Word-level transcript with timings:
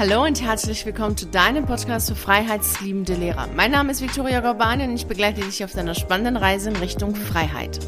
Hallo 0.00 0.24
und 0.24 0.40
herzlich 0.40 0.86
willkommen 0.86 1.14
zu 1.14 1.26
deinem 1.26 1.66
Podcast 1.66 2.08
für 2.08 2.14
freiheitsliebende 2.14 3.16
Lehrer. 3.16 3.48
Mein 3.54 3.70
Name 3.70 3.92
ist 3.92 4.00
Victoria 4.00 4.40
Gorbani 4.40 4.84
und 4.84 4.94
ich 4.94 5.06
begleite 5.06 5.42
dich 5.42 5.62
auf 5.62 5.72
deiner 5.72 5.94
spannenden 5.94 6.38
Reise 6.38 6.70
in 6.70 6.76
Richtung 6.76 7.14
Freiheit. 7.14 7.78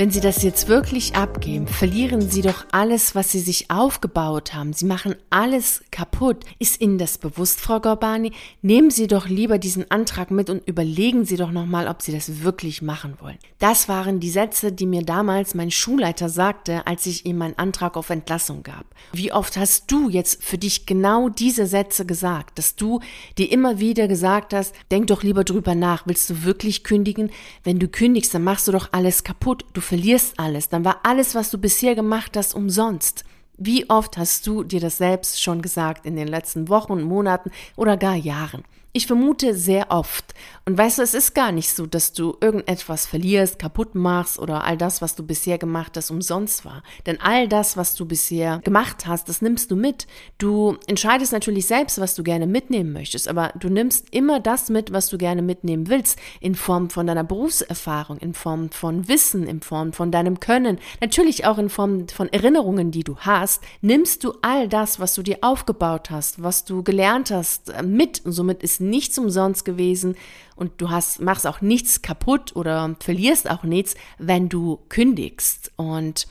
Wenn 0.00 0.10
Sie 0.10 0.20
das 0.20 0.42
jetzt 0.42 0.66
wirklich 0.66 1.14
abgeben, 1.14 1.68
verlieren 1.68 2.22
Sie 2.22 2.40
doch 2.40 2.64
alles, 2.72 3.14
was 3.14 3.32
Sie 3.32 3.38
sich 3.38 3.70
aufgebaut 3.70 4.54
haben. 4.54 4.72
Sie 4.72 4.86
machen 4.86 5.14
alles 5.28 5.82
kaputt. 5.90 6.44
Ist 6.58 6.80
Ihnen 6.80 6.96
das 6.96 7.18
bewusst, 7.18 7.60
Frau 7.60 7.80
Gorbani? 7.80 8.32
Nehmen 8.62 8.90
Sie 8.90 9.08
doch 9.08 9.28
lieber 9.28 9.58
diesen 9.58 9.90
Antrag 9.90 10.30
mit 10.30 10.48
und 10.48 10.66
überlegen 10.66 11.26
Sie 11.26 11.36
doch 11.36 11.50
nochmal, 11.50 11.86
ob 11.86 12.00
Sie 12.00 12.12
das 12.12 12.42
wirklich 12.42 12.80
machen 12.80 13.18
wollen. 13.20 13.36
Das 13.58 13.90
waren 13.90 14.20
die 14.20 14.30
Sätze, 14.30 14.72
die 14.72 14.86
mir 14.86 15.02
damals 15.02 15.54
mein 15.54 15.70
Schulleiter 15.70 16.30
sagte, 16.30 16.86
als 16.86 17.04
ich 17.04 17.26
ihm 17.26 17.36
meinen 17.36 17.58
Antrag 17.58 17.98
auf 17.98 18.08
Entlassung 18.08 18.62
gab. 18.62 18.86
Wie 19.12 19.32
oft 19.34 19.58
hast 19.58 19.92
du 19.92 20.08
jetzt 20.08 20.42
für 20.42 20.56
dich 20.56 20.86
genau 20.86 21.28
diese 21.28 21.59
diese 21.60 21.70
Sätze 21.70 22.06
gesagt, 22.06 22.58
dass 22.58 22.74
du 22.74 23.00
dir 23.36 23.52
immer 23.52 23.78
wieder 23.78 24.08
gesagt 24.08 24.54
hast, 24.54 24.74
denk 24.90 25.08
doch 25.08 25.22
lieber 25.22 25.44
drüber 25.44 25.74
nach, 25.74 26.06
willst 26.06 26.30
du 26.30 26.44
wirklich 26.44 26.84
kündigen? 26.84 27.30
Wenn 27.64 27.78
du 27.78 27.86
kündigst, 27.86 28.32
dann 28.32 28.44
machst 28.44 28.66
du 28.66 28.72
doch 28.72 28.88
alles 28.92 29.24
kaputt, 29.24 29.66
du 29.74 29.82
verlierst 29.82 30.40
alles, 30.40 30.70
dann 30.70 30.86
war 30.86 31.00
alles, 31.02 31.34
was 31.34 31.50
du 31.50 31.58
bisher 31.58 31.94
gemacht 31.94 32.34
hast, 32.34 32.54
umsonst. 32.54 33.24
Wie 33.58 33.90
oft 33.90 34.16
hast 34.16 34.46
du 34.46 34.64
dir 34.64 34.80
das 34.80 34.96
selbst 34.96 35.42
schon 35.42 35.60
gesagt 35.60 36.06
in 36.06 36.16
den 36.16 36.28
letzten 36.28 36.70
Wochen, 36.70 37.02
Monaten 37.02 37.50
oder 37.76 37.98
gar 37.98 38.16
Jahren? 38.16 38.64
Ich 38.92 39.06
vermute 39.06 39.54
sehr 39.54 39.92
oft. 39.92 40.34
Und 40.66 40.76
weißt 40.76 40.98
du, 40.98 41.02
es 41.02 41.14
ist 41.14 41.32
gar 41.32 41.52
nicht 41.52 41.72
so, 41.72 41.86
dass 41.86 42.12
du 42.12 42.36
irgendetwas 42.40 43.06
verlierst, 43.06 43.60
kaputt 43.60 43.94
machst 43.94 44.36
oder 44.36 44.64
all 44.64 44.76
das, 44.76 45.00
was 45.00 45.14
du 45.14 45.24
bisher 45.24 45.58
gemacht 45.58 45.96
hast, 45.96 46.10
umsonst 46.10 46.64
war. 46.64 46.82
Denn 47.06 47.20
all 47.20 47.46
das, 47.46 47.76
was 47.76 47.94
du 47.94 48.04
bisher 48.04 48.58
gemacht 48.58 49.06
hast, 49.06 49.28
das 49.28 49.42
nimmst 49.42 49.70
du 49.70 49.76
mit. 49.76 50.08
Du 50.38 50.76
entscheidest 50.88 51.32
natürlich 51.32 51.68
selbst, 51.68 52.00
was 52.00 52.16
du 52.16 52.24
gerne 52.24 52.48
mitnehmen 52.48 52.92
möchtest, 52.92 53.28
aber 53.28 53.52
du 53.60 53.68
nimmst 53.68 54.08
immer 54.10 54.40
das 54.40 54.70
mit, 54.70 54.92
was 54.92 55.08
du 55.08 55.18
gerne 55.18 55.42
mitnehmen 55.42 55.88
willst, 55.88 56.18
in 56.40 56.56
Form 56.56 56.90
von 56.90 57.06
deiner 57.06 57.24
Berufserfahrung, 57.24 58.18
in 58.18 58.34
Form 58.34 58.70
von 58.70 59.06
Wissen, 59.06 59.46
in 59.46 59.60
Form 59.60 59.92
von 59.92 60.10
deinem 60.10 60.40
Können, 60.40 60.80
natürlich 61.00 61.46
auch 61.46 61.58
in 61.58 61.68
Form 61.68 62.08
von 62.08 62.28
Erinnerungen, 62.32 62.90
die 62.90 63.04
du 63.04 63.16
hast, 63.18 63.62
nimmst 63.82 64.24
du 64.24 64.34
all 64.42 64.68
das, 64.68 64.98
was 64.98 65.14
du 65.14 65.22
dir 65.22 65.38
aufgebaut 65.42 66.10
hast, 66.10 66.42
was 66.42 66.64
du 66.64 66.82
gelernt 66.82 67.30
hast, 67.30 67.72
mit 67.84 68.22
und 68.24 68.32
somit 68.32 68.64
ist 68.64 68.79
nichts 68.80 69.18
umsonst 69.18 69.64
gewesen 69.64 70.16
und 70.56 70.72
du 70.78 70.90
hast, 70.90 71.20
machst 71.20 71.46
auch 71.46 71.60
nichts 71.60 72.02
kaputt 72.02 72.54
oder 72.56 72.96
verlierst 73.00 73.50
auch 73.50 73.62
nichts, 73.62 73.94
wenn 74.18 74.48
du 74.48 74.78
kündigst. 74.88 75.72
Und 75.76 76.26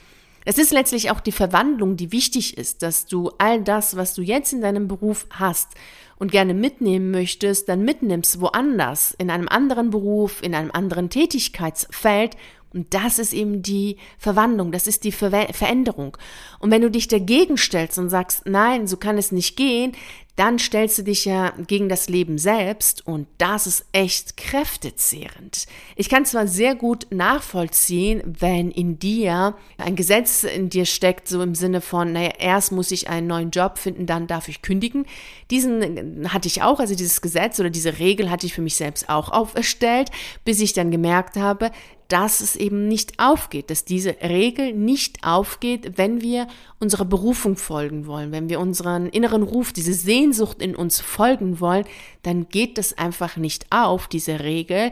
es 0.45 0.58
ist 0.58 0.72
letztlich 0.72 1.11
auch 1.11 1.19
die 1.19 1.31
Verwandlung, 1.31 1.95
die 1.95 2.11
wichtig 2.11 2.58
ist, 2.58 2.81
dass 2.81 3.06
du 3.06 3.31
all 3.38 3.61
das, 3.61 3.95
was 3.95 4.14
du 4.14 4.22
jetzt 4.22 4.53
in 4.53 4.61
deinem 4.61 4.88
Beruf 4.88 5.28
hast 5.31 5.69
und 6.17 6.31
gerne 6.31 6.53
mitnehmen 6.53 7.11
möchtest, 7.11 7.69
dann 7.69 7.83
mitnimmst 7.83 8.41
woanders, 8.41 9.16
in 9.17 9.30
einem 9.30 9.47
anderen 9.47 9.89
Beruf, 9.89 10.41
in 10.41 10.53
einem 10.53 10.72
anderen 10.72 11.09
Tätigkeitsfeld 11.09 12.36
und 12.73 12.94
das 12.94 13.17
ist 13.17 13.34
eben 13.34 13.63
die 13.63 13.97
Verwandlung, 14.17 14.72
das 14.72 14.88
ist 14.88 15.03
die 15.03 15.11
Ver 15.11 15.31
Veränderung. 15.52 16.17
Und 16.59 16.72
wenn 16.72 16.81
du 16.81 16.91
dich 16.91 17.08
dagegen 17.08 17.58
stellst 17.58 17.97
und 17.97 18.09
sagst, 18.09 18.45
nein, 18.45 18.88
so 18.88 18.97
kann 18.97 19.17
es 19.17 19.31
nicht 19.31 19.58
gehen, 19.58 19.94
dann 20.39 20.57
stellst 20.57 20.97
du 20.97 21.03
dich 21.03 21.25
ja 21.25 21.51
gegen 21.67 21.89
das 21.89 22.07
Leben 22.07 22.37
selbst 22.37 23.05
und 23.05 23.27
das 23.39 23.67
ist 23.67 23.85
echt 23.91 24.37
kräftezehrend. 24.37 25.65
Ich 25.97 26.07
kann 26.07 26.23
zwar 26.23 26.47
sehr 26.47 26.75
gut 26.75 27.07
nachvollziehen, 27.09 28.21
wenn 28.25 28.71
in 28.71 28.99
dir 28.99 29.55
ein 29.77 29.97
Gesetz 29.97 30.45
in 30.45 30.69
dir 30.69 30.85
steckt, 30.85 31.27
so 31.27 31.41
im 31.41 31.55
Sinne 31.55 31.81
von, 31.81 32.13
naja, 32.13 32.31
erst 32.39 32.71
muss 32.71 32.91
ich 32.91 33.09
einen 33.09 33.27
neuen 33.27 33.51
Job 33.51 33.77
finden, 33.77 34.05
dann 34.05 34.27
darf 34.27 34.47
ich 34.47 34.61
kündigen. 34.61 35.05
Diesen 35.51 36.31
hatte 36.31 36.47
ich 36.47 36.61
auch, 36.61 36.79
also 36.79 36.95
dieses 36.95 37.19
Gesetz 37.19 37.59
oder 37.59 37.69
diese 37.69 37.99
Regel 37.99 38.31
hatte 38.31 38.45
ich 38.45 38.53
für 38.53 38.61
mich 38.61 38.75
selbst 38.75 39.09
auch 39.09 39.33
auferstellt, 39.33 40.09
bis 40.45 40.61
ich 40.61 40.71
dann 40.71 40.89
gemerkt 40.89 41.35
habe, 41.35 41.69
dass 42.09 42.41
es 42.41 42.55
eben 42.55 42.88
nicht 42.88 43.19
aufgeht, 43.19 43.69
dass 43.69 43.85
diese 43.85 44.16
Regel 44.22 44.73
nicht 44.73 45.23
aufgeht, 45.23 45.97
wenn 45.97 46.22
wir 46.22 46.47
unserer 46.79 47.06
Berufung 47.06 47.56
folgen 47.56 48.07
wollen, 48.07 48.31
wenn 48.31 48.50
wir 48.50 48.59
unseren 48.59 49.07
inneren 49.07 49.44
Ruf, 49.44 49.72
diese 49.72 49.94
Sehnsucht 49.94 50.61
in 50.61 50.75
uns 50.75 51.00
folgen 51.00 51.59
wollen, 51.59 51.85
dann 52.23 52.50
geht 52.50 52.78
das 52.78 52.97
einfach 52.97 53.38
nicht 53.38 53.67
auf, 53.72 54.07
diese 54.07 54.41
Regel, 54.41 54.91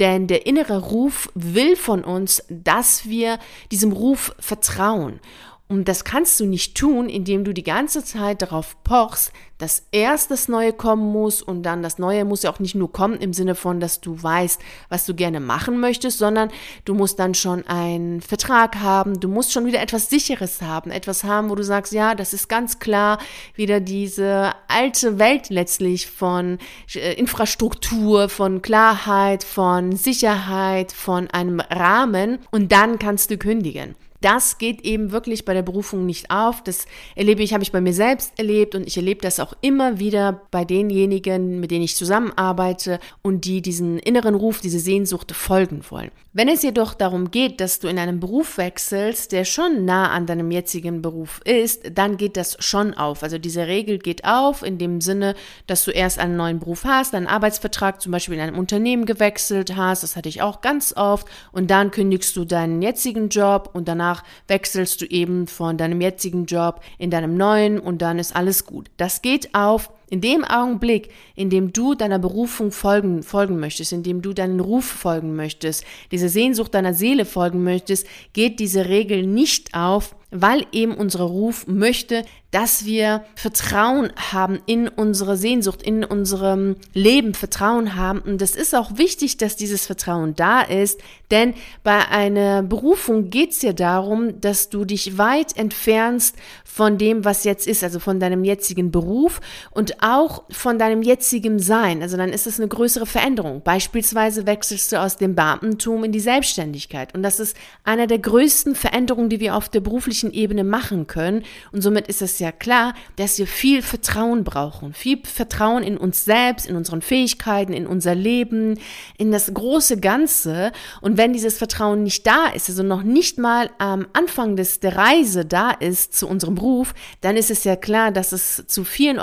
denn 0.00 0.26
der 0.26 0.44
innere 0.46 0.78
Ruf 0.78 1.30
will 1.34 1.76
von 1.76 2.04
uns, 2.04 2.44
dass 2.50 3.08
wir 3.08 3.38
diesem 3.70 3.92
Ruf 3.92 4.34
vertrauen. 4.38 5.20
Und 5.68 5.88
das 5.88 6.04
kannst 6.04 6.38
du 6.38 6.46
nicht 6.46 6.76
tun, 6.76 7.08
indem 7.08 7.42
du 7.42 7.52
die 7.52 7.64
ganze 7.64 8.04
Zeit 8.04 8.40
darauf 8.40 8.76
pochst, 8.84 9.32
dass 9.58 9.86
erst 9.90 10.30
das 10.30 10.46
Neue 10.46 10.72
kommen 10.72 11.10
muss 11.10 11.42
und 11.42 11.64
dann 11.64 11.82
das 11.82 11.98
Neue 11.98 12.24
muss 12.24 12.44
ja 12.44 12.52
auch 12.52 12.60
nicht 12.60 12.76
nur 12.76 12.92
kommen 12.92 13.18
im 13.18 13.32
Sinne 13.32 13.56
von, 13.56 13.80
dass 13.80 14.00
du 14.00 14.22
weißt, 14.22 14.60
was 14.90 15.06
du 15.06 15.14
gerne 15.14 15.40
machen 15.40 15.80
möchtest, 15.80 16.18
sondern 16.18 16.50
du 16.84 16.94
musst 16.94 17.18
dann 17.18 17.34
schon 17.34 17.66
einen 17.66 18.20
Vertrag 18.20 18.76
haben, 18.76 19.18
du 19.18 19.28
musst 19.28 19.52
schon 19.52 19.66
wieder 19.66 19.80
etwas 19.80 20.08
Sicheres 20.08 20.62
haben, 20.62 20.92
etwas 20.92 21.24
haben, 21.24 21.50
wo 21.50 21.56
du 21.56 21.64
sagst, 21.64 21.92
ja, 21.92 22.14
das 22.14 22.32
ist 22.32 22.48
ganz 22.48 22.78
klar 22.78 23.18
wieder 23.54 23.80
diese 23.80 24.52
alte 24.68 25.18
Welt 25.18 25.50
letztlich 25.50 26.06
von 26.06 26.58
äh, 26.94 27.14
Infrastruktur, 27.14 28.28
von 28.28 28.62
Klarheit, 28.62 29.42
von 29.42 29.96
Sicherheit, 29.96 30.92
von 30.92 31.28
einem 31.28 31.58
Rahmen. 31.58 32.38
Und 32.52 32.70
dann 32.70 33.00
kannst 33.00 33.30
du 33.30 33.38
kündigen 33.38 33.96
das 34.20 34.58
geht 34.58 34.82
eben 34.82 35.12
wirklich 35.12 35.44
bei 35.44 35.54
der 35.54 35.62
Berufung 35.62 36.06
nicht 36.06 36.30
auf. 36.30 36.62
Das 36.62 36.86
erlebe 37.14 37.42
ich, 37.42 37.52
habe 37.52 37.62
ich 37.62 37.72
bei 37.72 37.80
mir 37.80 37.92
selbst 37.92 38.32
erlebt 38.38 38.74
und 38.74 38.86
ich 38.86 38.96
erlebe 38.96 39.20
das 39.20 39.40
auch 39.40 39.54
immer 39.60 39.98
wieder 39.98 40.42
bei 40.50 40.64
denjenigen, 40.64 41.60
mit 41.60 41.70
denen 41.70 41.84
ich 41.84 41.96
zusammenarbeite 41.96 42.98
und 43.22 43.44
die 43.44 43.62
diesen 43.62 43.98
inneren 43.98 44.34
Ruf, 44.34 44.60
diese 44.60 44.80
Sehnsucht 44.80 45.32
folgen 45.32 45.82
wollen. 45.90 46.10
Wenn 46.32 46.48
es 46.48 46.62
jedoch 46.62 46.92
darum 46.92 47.30
geht, 47.30 47.60
dass 47.60 47.78
du 47.78 47.88
in 47.88 47.98
einen 47.98 48.20
Beruf 48.20 48.58
wechselst, 48.58 49.32
der 49.32 49.46
schon 49.46 49.86
nah 49.86 50.10
an 50.10 50.26
deinem 50.26 50.50
jetzigen 50.50 51.00
Beruf 51.00 51.40
ist, 51.44 51.96
dann 51.96 52.18
geht 52.18 52.36
das 52.36 52.58
schon 52.60 52.92
auf. 52.92 53.22
Also 53.22 53.38
diese 53.38 53.66
Regel 53.66 53.98
geht 53.98 54.24
auf 54.26 54.62
in 54.62 54.76
dem 54.76 55.00
Sinne, 55.00 55.34
dass 55.66 55.84
du 55.84 55.92
erst 55.92 56.18
einen 56.18 56.36
neuen 56.36 56.58
Beruf 56.58 56.84
hast, 56.84 57.14
einen 57.14 57.26
Arbeitsvertrag 57.26 58.02
zum 58.02 58.12
Beispiel 58.12 58.34
in 58.34 58.40
einem 58.40 58.58
Unternehmen 58.58 59.06
gewechselt 59.06 59.76
hast, 59.76 60.02
das 60.02 60.14
hatte 60.14 60.28
ich 60.28 60.42
auch 60.42 60.60
ganz 60.60 60.94
oft, 60.94 61.26
und 61.52 61.70
dann 61.70 61.90
kündigst 61.90 62.36
du 62.36 62.44
deinen 62.44 62.82
jetzigen 62.82 63.30
Job 63.30 63.70
und 63.72 63.88
danach 63.88 64.05
danach 64.06 64.22
wechselst 64.48 65.00
du 65.00 65.06
eben 65.06 65.46
von 65.46 65.76
deinem 65.76 66.00
jetzigen 66.00 66.46
Job 66.46 66.80
in 66.98 67.10
deinem 67.10 67.36
neuen 67.36 67.78
und 67.78 68.02
dann 68.02 68.18
ist 68.18 68.34
alles 68.34 68.64
gut. 68.66 68.90
Das 68.96 69.22
geht 69.22 69.54
auf 69.54 69.90
in 70.08 70.20
dem 70.20 70.44
Augenblick, 70.44 71.10
in 71.34 71.50
dem 71.50 71.72
du 71.72 71.94
deiner 71.94 72.18
Berufung 72.18 72.70
folgen, 72.70 73.22
folgen 73.22 73.58
möchtest, 73.58 73.92
in 73.92 74.02
dem 74.02 74.22
du 74.22 74.32
deinen 74.32 74.60
Ruf 74.60 74.84
folgen 74.84 75.34
möchtest, 75.34 75.84
dieser 76.12 76.28
Sehnsucht 76.28 76.74
deiner 76.74 76.94
Seele 76.94 77.24
folgen 77.24 77.64
möchtest, 77.64 78.06
geht 78.32 78.60
diese 78.60 78.88
Regel 78.88 79.26
nicht 79.26 79.74
auf, 79.74 80.14
weil 80.30 80.66
eben 80.72 80.94
unser 80.94 81.20
Ruf 81.20 81.66
möchte, 81.66 82.24
dass 82.50 82.84
wir 82.84 83.24
Vertrauen 83.34 84.12
haben 84.32 84.60
in 84.66 84.88
unsere 84.88 85.36
Sehnsucht, 85.36 85.82
in 85.82 86.04
unserem 86.04 86.76
Leben 86.94 87.34
Vertrauen 87.34 87.96
haben. 87.96 88.20
Und 88.20 88.40
es 88.40 88.56
ist 88.56 88.74
auch 88.74 88.98
wichtig, 88.98 89.36
dass 89.36 89.56
dieses 89.56 89.86
Vertrauen 89.86 90.34
da 90.34 90.62
ist, 90.62 91.00
denn 91.30 91.54
bei 91.82 92.08
einer 92.08 92.62
Berufung 92.62 93.30
geht 93.30 93.50
es 93.50 93.62
ja 93.62 93.72
darum, 93.72 94.40
dass 94.40 94.68
du 94.68 94.84
dich 94.84 95.18
weit 95.18 95.56
entfernst 95.56 96.36
von 96.64 96.98
dem, 96.98 97.24
was 97.24 97.44
jetzt 97.44 97.66
ist, 97.66 97.84
also 97.84 98.00
von 98.00 98.20
deinem 98.20 98.44
jetzigen 98.44 98.90
Beruf 98.90 99.40
und 99.70 99.95
auch 100.00 100.44
von 100.50 100.78
deinem 100.78 101.02
jetzigen 101.02 101.58
Sein. 101.58 102.02
Also 102.02 102.16
dann 102.16 102.30
ist 102.30 102.46
es 102.46 102.58
eine 102.58 102.68
größere 102.68 103.06
Veränderung. 103.06 103.62
Beispielsweise 103.62 104.46
wechselst 104.46 104.92
du 104.92 105.00
aus 105.00 105.16
dem 105.16 105.34
Beamtentum 105.34 106.04
in 106.04 106.12
die 106.12 106.20
Selbstständigkeit. 106.20 107.14
Und 107.14 107.22
das 107.22 107.40
ist 107.40 107.56
einer 107.84 108.06
der 108.06 108.18
größten 108.18 108.74
Veränderungen, 108.74 109.28
die 109.28 109.40
wir 109.40 109.54
auf 109.54 109.68
der 109.68 109.80
beruflichen 109.80 110.32
Ebene 110.32 110.64
machen 110.64 111.06
können. 111.06 111.44
Und 111.72 111.82
somit 111.82 112.08
ist 112.08 112.22
es 112.22 112.38
ja 112.38 112.52
klar, 112.52 112.94
dass 113.16 113.38
wir 113.38 113.46
viel 113.46 113.82
Vertrauen 113.82 114.44
brauchen. 114.44 114.92
Viel 114.92 115.20
Vertrauen 115.24 115.82
in 115.82 115.96
uns 115.96 116.24
selbst, 116.24 116.66
in 116.66 116.76
unseren 116.76 117.02
Fähigkeiten, 117.02 117.72
in 117.72 117.86
unser 117.86 118.14
Leben, 118.14 118.78
in 119.18 119.32
das 119.32 119.52
große 119.52 119.98
Ganze. 119.98 120.72
Und 121.00 121.16
wenn 121.16 121.32
dieses 121.32 121.58
Vertrauen 121.58 122.02
nicht 122.02 122.26
da 122.26 122.48
ist, 122.48 122.68
also 122.68 122.82
noch 122.82 123.02
nicht 123.02 123.38
mal 123.38 123.70
am 123.78 124.06
Anfang 124.12 124.56
des, 124.56 124.80
der 124.80 124.96
Reise 124.96 125.44
da 125.44 125.70
ist 125.70 126.14
zu 126.14 126.28
unserem 126.28 126.54
Beruf, 126.54 126.94
dann 127.20 127.36
ist 127.36 127.50
es 127.50 127.64
ja 127.64 127.76
klar, 127.76 128.10
dass 128.10 128.32
es 128.32 128.64
zu 128.66 128.84
vielen 128.84 129.18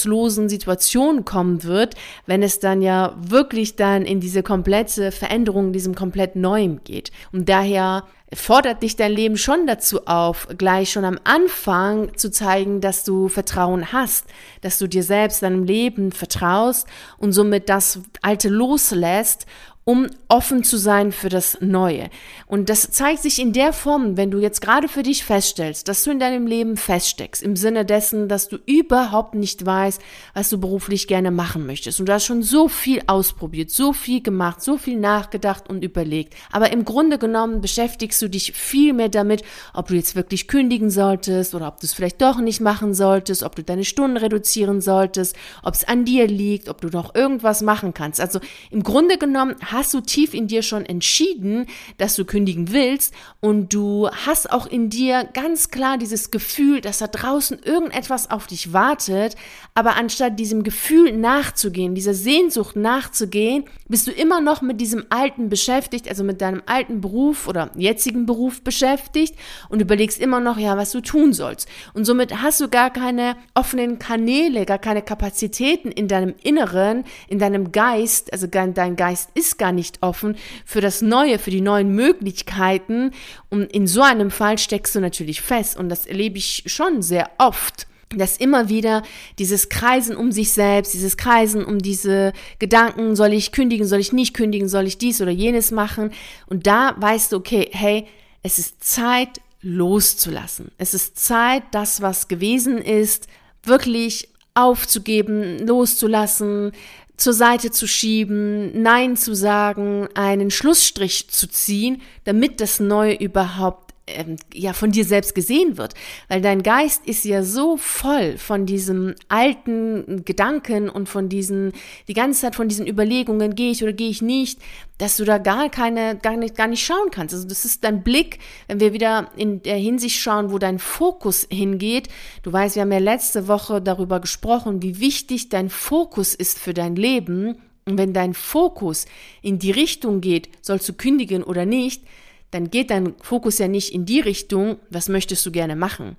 orientierungslosen 0.00 0.48
Situationen 0.48 1.24
kommen 1.24 1.64
wird, 1.64 1.94
wenn 2.26 2.42
es 2.42 2.58
dann 2.58 2.82
ja 2.82 3.14
wirklich 3.18 3.76
dann 3.76 4.02
in 4.02 4.20
diese 4.20 4.42
komplette 4.42 5.12
Veränderung, 5.12 5.68
in 5.68 5.72
diesem 5.72 5.94
komplett 5.94 6.36
Neuem 6.36 6.82
geht. 6.84 7.10
Und 7.32 7.48
daher 7.48 8.04
fordert 8.32 8.82
dich 8.82 8.94
dein 8.94 9.12
Leben 9.12 9.36
schon 9.36 9.66
dazu 9.66 10.06
auf, 10.06 10.46
gleich 10.56 10.92
schon 10.92 11.04
am 11.04 11.18
Anfang 11.24 12.16
zu 12.16 12.30
zeigen, 12.30 12.80
dass 12.80 13.02
du 13.02 13.28
Vertrauen 13.28 13.92
hast, 13.92 14.26
dass 14.60 14.78
du 14.78 14.86
dir 14.86 15.02
selbst, 15.02 15.42
deinem 15.42 15.64
Leben 15.64 16.12
vertraust 16.12 16.86
und 17.18 17.32
somit 17.32 17.68
das 17.68 18.00
Alte 18.22 18.48
loslässt 18.48 19.46
um 19.90 20.06
offen 20.28 20.62
zu 20.62 20.76
sein 20.76 21.10
für 21.10 21.28
das 21.28 21.58
Neue. 21.60 22.10
Und 22.46 22.68
das 22.68 22.92
zeigt 22.92 23.22
sich 23.22 23.40
in 23.40 23.52
der 23.52 23.72
Form, 23.72 24.16
wenn 24.16 24.30
du 24.30 24.38
jetzt 24.38 24.60
gerade 24.60 24.86
für 24.86 25.02
dich 25.02 25.24
feststellst, 25.24 25.88
dass 25.88 26.04
du 26.04 26.12
in 26.12 26.20
deinem 26.20 26.46
Leben 26.46 26.76
feststeckst, 26.76 27.42
im 27.42 27.56
Sinne 27.56 27.84
dessen, 27.84 28.28
dass 28.28 28.48
du 28.48 28.58
überhaupt 28.66 29.34
nicht 29.34 29.66
weißt, 29.66 30.00
was 30.32 30.48
du 30.48 30.60
beruflich 30.60 31.08
gerne 31.08 31.32
machen 31.32 31.66
möchtest. 31.66 31.98
Und 31.98 32.08
du 32.08 32.12
hast 32.12 32.24
schon 32.24 32.44
so 32.44 32.68
viel 32.68 33.02
ausprobiert, 33.08 33.72
so 33.72 33.92
viel 33.92 34.22
gemacht, 34.22 34.62
so 34.62 34.76
viel 34.76 34.96
nachgedacht 34.96 35.68
und 35.68 35.82
überlegt. 35.82 36.34
Aber 36.52 36.70
im 36.70 36.84
Grunde 36.84 37.18
genommen 37.18 37.60
beschäftigst 37.60 38.22
du 38.22 38.28
dich 38.28 38.52
viel 38.52 38.92
mehr 38.92 39.08
damit, 39.08 39.42
ob 39.74 39.88
du 39.88 39.94
jetzt 39.94 40.14
wirklich 40.14 40.46
kündigen 40.46 40.90
solltest 40.90 41.52
oder 41.52 41.66
ob 41.66 41.80
du 41.80 41.86
es 41.86 41.94
vielleicht 41.94 42.22
doch 42.22 42.38
nicht 42.38 42.60
machen 42.60 42.94
solltest, 42.94 43.42
ob 43.42 43.56
du 43.56 43.64
deine 43.64 43.84
Stunden 43.84 44.18
reduzieren 44.18 44.80
solltest, 44.80 45.34
ob 45.64 45.74
es 45.74 45.82
an 45.82 46.04
dir 46.04 46.28
liegt, 46.28 46.68
ob 46.68 46.80
du 46.80 46.90
noch 46.90 47.12
irgendwas 47.16 47.60
machen 47.60 47.92
kannst. 47.92 48.20
Also 48.20 48.38
im 48.70 48.84
Grunde 48.84 49.18
genommen 49.18 49.56
hast 49.80 49.94
du 49.94 50.02
tief 50.02 50.34
in 50.34 50.46
dir 50.46 50.60
schon 50.60 50.84
entschieden, 50.84 51.64
dass 51.96 52.14
du 52.14 52.26
kündigen 52.26 52.70
willst 52.70 53.14
und 53.40 53.72
du 53.72 54.10
hast 54.10 54.52
auch 54.52 54.66
in 54.66 54.90
dir 54.90 55.24
ganz 55.32 55.70
klar 55.70 55.96
dieses 55.96 56.30
Gefühl, 56.30 56.82
dass 56.82 56.98
da 56.98 57.06
draußen 57.06 57.60
irgendetwas 57.60 58.30
auf 58.30 58.46
dich 58.46 58.74
wartet, 58.74 59.36
aber 59.74 59.96
anstatt 59.96 60.38
diesem 60.38 60.64
Gefühl 60.64 61.16
nachzugehen, 61.16 61.94
dieser 61.94 62.12
Sehnsucht 62.12 62.76
nachzugehen, 62.76 63.64
bist 63.88 64.06
du 64.06 64.10
immer 64.10 64.42
noch 64.42 64.60
mit 64.60 64.82
diesem 64.82 65.06
alten 65.08 65.48
beschäftigt, 65.48 66.08
also 66.08 66.24
mit 66.24 66.42
deinem 66.42 66.62
alten 66.66 67.00
Beruf 67.00 67.48
oder 67.48 67.70
jetzigen 67.74 68.26
Beruf 68.26 68.60
beschäftigt 68.60 69.34
und 69.70 69.80
überlegst 69.80 70.20
immer 70.20 70.40
noch, 70.40 70.58
ja, 70.58 70.76
was 70.76 70.90
du 70.90 71.00
tun 71.00 71.32
sollst. 71.32 71.66
Und 71.94 72.04
somit 72.04 72.42
hast 72.42 72.60
du 72.60 72.68
gar 72.68 72.90
keine 72.90 73.34
offenen 73.54 73.98
Kanäle, 73.98 74.66
gar 74.66 74.78
keine 74.78 75.00
Kapazitäten 75.00 75.90
in 75.90 76.06
deinem 76.06 76.34
Inneren, 76.42 77.04
in 77.28 77.38
deinem 77.38 77.72
Geist, 77.72 78.30
also 78.34 78.46
dein 78.46 78.96
Geist 78.96 79.30
ist 79.32 79.56
gar 79.60 79.70
nicht 79.70 79.98
offen 80.02 80.36
für 80.64 80.80
das 80.80 81.02
Neue, 81.02 81.38
für 81.38 81.52
die 81.52 81.60
neuen 81.60 81.94
Möglichkeiten. 81.94 83.12
Und 83.48 83.70
in 83.72 83.86
so 83.86 84.02
einem 84.02 84.32
Fall 84.32 84.58
steckst 84.58 84.96
du 84.96 85.00
natürlich 85.00 85.40
fest. 85.40 85.76
Und 85.76 85.88
das 85.88 86.06
erlebe 86.06 86.38
ich 86.38 86.64
schon 86.66 87.02
sehr 87.02 87.30
oft 87.38 87.86
dass 88.16 88.38
immer 88.38 88.68
wieder 88.68 89.04
dieses 89.38 89.68
Kreisen 89.68 90.16
um 90.16 90.32
sich 90.32 90.50
selbst, 90.50 90.94
dieses 90.94 91.16
Kreisen 91.16 91.64
um 91.64 91.78
diese 91.78 92.32
Gedanken, 92.58 93.14
soll 93.14 93.32
ich 93.32 93.52
kündigen, 93.52 93.86
soll 93.86 94.00
ich 94.00 94.12
nicht 94.12 94.34
kündigen, 94.34 94.68
soll 94.68 94.88
ich 94.88 94.98
dies 94.98 95.20
oder 95.20 95.30
jenes 95.30 95.70
machen. 95.70 96.10
Und 96.46 96.66
da 96.66 96.96
weißt 96.98 97.30
du, 97.30 97.36
okay, 97.36 97.68
hey, 97.70 98.06
es 98.42 98.58
ist 98.58 98.82
Zeit 98.82 99.40
loszulassen. 99.62 100.72
Es 100.76 100.92
ist 100.92 101.18
Zeit, 101.18 101.62
das, 101.70 102.00
was 102.00 102.26
gewesen 102.26 102.78
ist, 102.78 103.28
wirklich 103.62 104.28
aufzugeben, 104.54 105.64
loszulassen, 105.64 106.72
zur 107.20 107.34
Seite 107.34 107.70
zu 107.70 107.86
schieben, 107.86 108.82
Nein 108.82 109.16
zu 109.16 109.34
sagen, 109.34 110.08
einen 110.14 110.50
Schlussstrich 110.50 111.28
zu 111.28 111.48
ziehen, 111.48 112.00
damit 112.24 112.60
das 112.60 112.80
Neue 112.80 113.14
überhaupt 113.14 113.89
ähm, 114.14 114.36
ja 114.52 114.72
von 114.72 114.90
dir 114.90 115.04
selbst 115.04 115.34
gesehen 115.34 115.76
wird, 115.76 115.94
weil 116.28 116.40
dein 116.40 116.62
Geist 116.62 117.06
ist 117.06 117.24
ja 117.24 117.42
so 117.42 117.76
voll 117.76 118.38
von 118.38 118.66
diesem 118.66 119.14
alten 119.28 120.24
Gedanken 120.24 120.88
und 120.88 121.08
von 121.08 121.28
diesen 121.28 121.72
die 122.08 122.14
ganze 122.14 122.42
Zeit 122.42 122.56
von 122.56 122.68
diesen 122.68 122.86
Überlegungen 122.86 123.54
gehe 123.54 123.70
ich 123.70 123.82
oder 123.82 123.92
gehe 123.92 124.10
ich 124.10 124.22
nicht, 124.22 124.60
dass 124.98 125.16
du 125.16 125.24
da 125.24 125.38
gar 125.38 125.70
keine 125.70 126.16
gar 126.16 126.36
nicht 126.36 126.56
gar 126.56 126.66
nicht 126.66 126.84
schauen 126.84 127.10
kannst. 127.10 127.34
Also 127.34 127.48
das 127.48 127.64
ist 127.64 127.84
dein 127.84 128.02
Blick, 128.02 128.38
wenn 128.68 128.80
wir 128.80 128.92
wieder 128.92 129.30
in 129.36 129.62
der 129.62 129.76
Hinsicht 129.76 130.20
schauen, 130.20 130.52
wo 130.52 130.58
dein 130.58 130.78
Fokus 130.78 131.46
hingeht. 131.50 132.08
Du 132.42 132.52
weißt, 132.52 132.76
wir 132.76 132.82
haben 132.82 132.92
ja 132.92 132.98
letzte 132.98 133.48
Woche 133.48 133.80
darüber 133.80 134.20
gesprochen, 134.20 134.82
wie 134.82 135.00
wichtig 135.00 135.48
dein 135.48 135.70
Fokus 135.70 136.34
ist 136.34 136.58
für 136.58 136.74
dein 136.74 136.96
Leben. 136.96 137.56
Und 137.86 137.98
wenn 137.98 138.12
dein 138.12 138.34
Fokus 138.34 139.06
in 139.42 139.58
die 139.58 139.70
Richtung 139.70 140.20
geht, 140.20 140.48
sollst 140.60 140.88
du 140.88 140.92
kündigen 140.92 141.42
oder 141.42 141.64
nicht, 141.64 142.04
dann 142.50 142.70
geht 142.70 142.90
dein 142.90 143.14
Fokus 143.20 143.58
ja 143.58 143.68
nicht 143.68 143.92
in 143.92 144.06
die 144.06 144.20
Richtung, 144.20 144.76
was 144.90 145.08
möchtest 145.08 145.44
du 145.46 145.50
gerne 145.50 145.76
machen. 145.76 146.16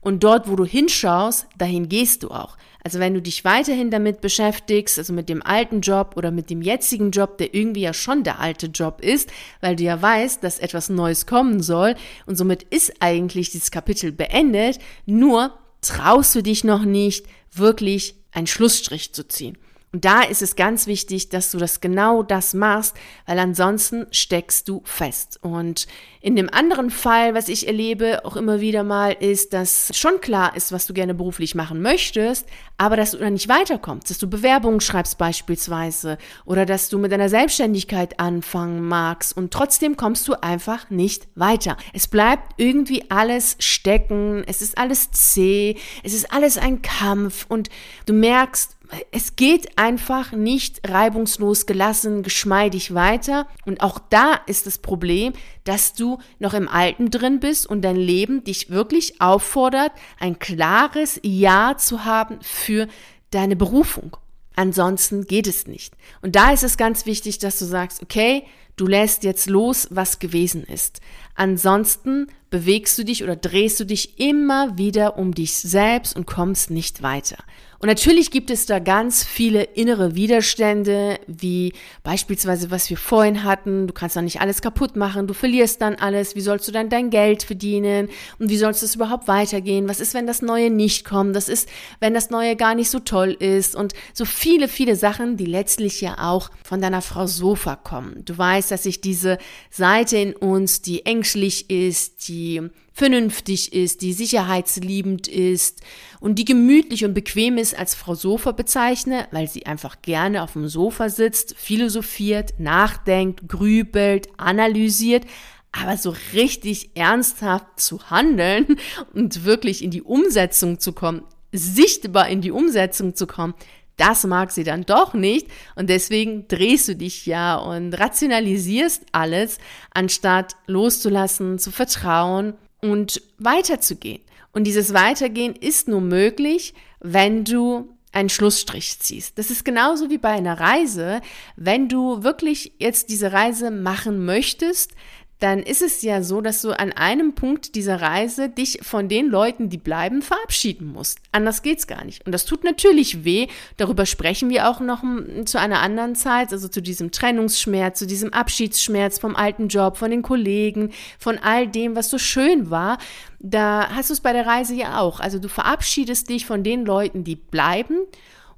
Und 0.00 0.24
dort, 0.24 0.48
wo 0.48 0.56
du 0.56 0.64
hinschaust, 0.64 1.46
dahin 1.56 1.88
gehst 1.88 2.22
du 2.22 2.30
auch. 2.30 2.56
Also 2.84 3.00
wenn 3.00 3.14
du 3.14 3.20
dich 3.20 3.44
weiterhin 3.44 3.90
damit 3.90 4.20
beschäftigst, 4.20 4.98
also 4.98 5.12
mit 5.12 5.28
dem 5.28 5.42
alten 5.42 5.80
Job 5.80 6.14
oder 6.16 6.30
mit 6.30 6.48
dem 6.48 6.62
jetzigen 6.62 7.10
Job, 7.10 7.38
der 7.38 7.54
irgendwie 7.54 7.82
ja 7.82 7.92
schon 7.92 8.22
der 8.24 8.38
alte 8.38 8.66
Job 8.66 9.00
ist, 9.02 9.30
weil 9.60 9.76
du 9.76 9.84
ja 9.84 10.00
weißt, 10.00 10.42
dass 10.42 10.58
etwas 10.58 10.88
Neues 10.88 11.26
kommen 11.26 11.62
soll 11.62 11.96
und 12.26 12.36
somit 12.36 12.62
ist 12.62 12.94
eigentlich 13.00 13.50
dieses 13.50 13.70
Kapitel 13.70 14.12
beendet, 14.12 14.78
nur 15.06 15.58
traust 15.80 16.34
du 16.34 16.42
dich 16.42 16.64
noch 16.64 16.84
nicht, 16.84 17.26
wirklich 17.52 18.14
einen 18.32 18.46
Schlussstrich 18.46 19.12
zu 19.12 19.26
ziehen. 19.26 19.58
Und 19.92 20.04
da 20.04 20.20
ist 20.20 20.42
es 20.42 20.54
ganz 20.54 20.86
wichtig, 20.86 21.30
dass 21.30 21.50
du 21.50 21.56
das 21.56 21.80
genau 21.80 22.22
das 22.22 22.52
machst, 22.52 22.94
weil 23.26 23.38
ansonsten 23.38 24.06
steckst 24.10 24.68
du 24.68 24.82
fest. 24.84 25.38
Und 25.40 25.86
in 26.20 26.36
dem 26.36 26.52
anderen 26.52 26.90
Fall, 26.90 27.34
was 27.34 27.48
ich 27.48 27.66
erlebe, 27.66 28.24
auch 28.26 28.36
immer 28.36 28.60
wieder 28.60 28.82
mal, 28.82 29.12
ist, 29.12 29.54
dass 29.54 29.90
schon 29.96 30.20
klar 30.20 30.54
ist, 30.56 30.72
was 30.72 30.86
du 30.86 30.92
gerne 30.92 31.14
beruflich 31.14 31.54
machen 31.54 31.80
möchtest, 31.80 32.46
aber 32.76 32.96
dass 32.96 33.12
du 33.12 33.18
da 33.18 33.30
nicht 33.30 33.48
weiterkommst, 33.48 34.10
dass 34.10 34.18
du 34.18 34.28
Bewerbungen 34.28 34.80
schreibst 34.80 35.16
beispielsweise 35.16 36.18
oder 36.44 36.66
dass 36.66 36.90
du 36.90 36.98
mit 36.98 37.12
deiner 37.12 37.30
Selbstständigkeit 37.30 38.20
anfangen 38.20 38.86
magst 38.86 39.36
und 39.36 39.52
trotzdem 39.52 39.96
kommst 39.96 40.28
du 40.28 40.34
einfach 40.42 40.90
nicht 40.90 41.28
weiter. 41.34 41.78
Es 41.94 42.08
bleibt 42.08 42.54
irgendwie 42.58 43.10
alles 43.10 43.56
stecken, 43.58 44.44
es 44.46 44.60
ist 44.60 44.76
alles 44.76 45.10
zäh, 45.12 45.76
es 46.02 46.12
ist 46.12 46.32
alles 46.32 46.58
ein 46.58 46.82
Kampf 46.82 47.46
und 47.48 47.70
du 48.06 48.12
merkst, 48.12 48.77
es 49.10 49.36
geht 49.36 49.78
einfach 49.78 50.32
nicht 50.32 50.88
reibungslos, 50.88 51.66
gelassen, 51.66 52.22
geschmeidig 52.22 52.94
weiter. 52.94 53.46
Und 53.66 53.82
auch 53.82 53.98
da 53.98 54.34
ist 54.46 54.66
das 54.66 54.78
Problem, 54.78 55.32
dass 55.64 55.92
du 55.92 56.18
noch 56.38 56.54
im 56.54 56.68
Alten 56.68 57.10
drin 57.10 57.40
bist 57.40 57.66
und 57.66 57.82
dein 57.82 57.96
Leben 57.96 58.44
dich 58.44 58.70
wirklich 58.70 59.20
auffordert, 59.20 59.92
ein 60.18 60.38
klares 60.38 61.20
Ja 61.22 61.76
zu 61.76 62.04
haben 62.04 62.38
für 62.42 62.88
deine 63.30 63.56
Berufung. 63.56 64.16
Ansonsten 64.56 65.26
geht 65.26 65.46
es 65.46 65.66
nicht. 65.66 65.94
Und 66.20 66.34
da 66.34 66.52
ist 66.52 66.64
es 66.64 66.76
ganz 66.76 67.06
wichtig, 67.06 67.38
dass 67.38 67.58
du 67.58 67.64
sagst, 67.64 68.02
okay, 68.02 68.44
du 68.76 68.86
lässt 68.86 69.22
jetzt 69.22 69.48
los, 69.48 69.86
was 69.90 70.18
gewesen 70.18 70.64
ist. 70.64 71.00
Ansonsten 71.34 72.26
bewegst 72.50 72.98
du 72.98 73.04
dich 73.04 73.22
oder 73.22 73.36
drehst 73.36 73.78
du 73.78 73.84
dich 73.84 74.18
immer 74.18 74.76
wieder 74.76 75.16
um 75.16 75.34
dich 75.34 75.54
selbst 75.54 76.16
und 76.16 76.26
kommst 76.26 76.70
nicht 76.70 77.02
weiter. 77.02 77.36
Und 77.80 77.86
natürlich 77.86 78.32
gibt 78.32 78.50
es 78.50 78.66
da 78.66 78.80
ganz 78.80 79.22
viele 79.22 79.62
innere 79.62 80.16
Widerstände, 80.16 81.20
wie 81.28 81.72
beispielsweise, 82.02 82.72
was 82.72 82.90
wir 82.90 82.96
vorhin 82.96 83.44
hatten. 83.44 83.86
Du 83.86 83.92
kannst 83.92 84.16
doch 84.16 84.22
nicht 84.22 84.40
alles 84.40 84.60
kaputt 84.62 84.96
machen, 84.96 85.28
du 85.28 85.34
verlierst 85.34 85.80
dann 85.80 85.94
alles. 85.94 86.34
Wie 86.34 86.40
sollst 86.40 86.66
du 86.66 86.72
dann 86.72 86.88
dein 86.88 87.10
Geld 87.10 87.44
verdienen? 87.44 88.08
Und 88.40 88.50
wie 88.50 88.56
sollst 88.56 88.82
es 88.82 88.96
überhaupt 88.96 89.28
weitergehen? 89.28 89.88
Was 89.88 90.00
ist, 90.00 90.12
wenn 90.12 90.26
das 90.26 90.42
Neue 90.42 90.70
nicht 90.70 91.04
kommt? 91.04 91.36
Das 91.36 91.48
ist, 91.48 91.68
wenn 92.00 92.14
das 92.14 92.30
Neue 92.30 92.56
gar 92.56 92.74
nicht 92.74 92.90
so 92.90 92.98
toll 92.98 93.36
ist? 93.38 93.76
Und 93.76 93.92
so 94.12 94.24
viele, 94.24 94.66
viele 94.66 94.96
Sachen, 94.96 95.36
die 95.36 95.46
letztlich 95.46 96.00
ja 96.00 96.16
auch 96.18 96.50
von 96.64 96.80
deiner 96.80 97.02
Frau 97.02 97.28
Sofa 97.28 97.76
kommen. 97.76 98.24
Du 98.24 98.36
weißt, 98.36 98.72
dass 98.72 98.82
sich 98.82 99.00
diese 99.00 99.38
Seite 99.70 100.16
in 100.16 100.34
uns, 100.34 100.82
die 100.82 101.06
ängstlich 101.06 101.70
ist, 101.70 102.28
die 102.28 102.70
vernünftig 102.98 103.72
ist, 103.72 104.02
die 104.02 104.12
sicherheitsliebend 104.12 105.28
ist 105.28 105.82
und 106.18 106.36
die 106.36 106.44
gemütlich 106.44 107.04
und 107.04 107.14
bequem 107.14 107.56
ist, 107.56 107.78
als 107.78 107.94
Frau 107.94 108.16
Sofa 108.16 108.50
bezeichne, 108.50 109.28
weil 109.30 109.46
sie 109.46 109.66
einfach 109.66 110.02
gerne 110.02 110.42
auf 110.42 110.54
dem 110.54 110.66
Sofa 110.66 111.08
sitzt, 111.08 111.54
philosophiert, 111.56 112.54
nachdenkt, 112.58 113.48
grübelt, 113.48 114.28
analysiert, 114.36 115.24
aber 115.70 115.96
so 115.96 116.12
richtig 116.32 116.90
ernsthaft 116.96 117.78
zu 117.78 118.10
handeln 118.10 118.66
und 119.14 119.44
wirklich 119.44 119.84
in 119.84 119.92
die 119.92 120.02
Umsetzung 120.02 120.80
zu 120.80 120.92
kommen, 120.92 121.22
sichtbar 121.52 122.28
in 122.28 122.40
die 122.40 122.50
Umsetzung 122.50 123.14
zu 123.14 123.28
kommen, 123.28 123.54
das 123.96 124.24
mag 124.24 124.50
sie 124.50 124.64
dann 124.64 124.86
doch 124.86 125.12
nicht. 125.12 125.48
Und 125.74 125.90
deswegen 125.90 126.46
drehst 126.46 126.86
du 126.86 126.94
dich 126.94 127.26
ja 127.26 127.56
und 127.56 127.94
rationalisierst 127.94 129.06
alles, 129.10 129.58
anstatt 129.92 130.54
loszulassen, 130.66 131.58
zu 131.58 131.72
vertrauen 131.72 132.54
und 132.80 133.22
weiterzugehen. 133.38 134.22
Und 134.52 134.64
dieses 134.64 134.94
Weitergehen 134.94 135.54
ist 135.54 135.88
nur 135.88 136.00
möglich, 136.00 136.74
wenn 137.00 137.44
du 137.44 137.96
einen 138.12 138.28
Schlussstrich 138.28 138.98
ziehst. 139.00 139.38
Das 139.38 139.50
ist 139.50 139.64
genauso 139.64 140.10
wie 140.10 140.18
bei 140.18 140.30
einer 140.30 140.58
Reise. 140.58 141.20
Wenn 141.56 141.88
du 141.88 142.22
wirklich 142.22 142.72
jetzt 142.78 143.10
diese 143.10 143.32
Reise 143.32 143.70
machen 143.70 144.24
möchtest, 144.24 144.92
dann 145.38 145.62
ist 145.62 145.82
es 145.82 146.02
ja 146.02 146.22
so, 146.22 146.40
dass 146.40 146.62
du 146.62 146.72
an 146.72 146.92
einem 146.92 147.34
Punkt 147.34 147.74
dieser 147.74 148.00
Reise 148.00 148.48
dich 148.48 148.80
von 148.82 149.08
den 149.08 149.28
Leuten, 149.28 149.68
die 149.68 149.78
bleiben, 149.78 150.22
verabschieden 150.22 150.92
musst. 150.92 151.18
Anders 151.30 151.62
geht's 151.62 151.86
gar 151.86 152.04
nicht. 152.04 152.26
Und 152.26 152.32
das 152.32 152.44
tut 152.44 152.64
natürlich 152.64 153.24
weh. 153.24 153.46
Darüber 153.76 154.04
sprechen 154.04 154.50
wir 154.50 154.68
auch 154.68 154.80
noch 154.80 155.02
zu 155.44 155.60
einer 155.60 155.80
anderen 155.80 156.16
Zeit, 156.16 156.52
also 156.52 156.68
zu 156.68 156.82
diesem 156.82 157.12
Trennungsschmerz, 157.12 158.00
zu 158.00 158.06
diesem 158.06 158.32
Abschiedsschmerz 158.32 159.18
vom 159.18 159.36
alten 159.36 159.68
Job, 159.68 159.96
von 159.96 160.10
den 160.10 160.22
Kollegen, 160.22 160.92
von 161.18 161.38
all 161.38 161.68
dem, 161.68 161.94
was 161.94 162.10
so 162.10 162.18
schön 162.18 162.70
war. 162.70 162.98
Da 163.38 163.90
hast 163.94 164.10
du 164.10 164.14
es 164.14 164.20
bei 164.20 164.32
der 164.32 164.46
Reise 164.46 164.74
ja 164.74 164.98
auch. 164.98 165.20
Also 165.20 165.38
du 165.38 165.48
verabschiedest 165.48 166.28
dich 166.28 166.46
von 166.46 166.64
den 166.64 166.84
Leuten, 166.84 167.22
die 167.22 167.36
bleiben 167.36 167.98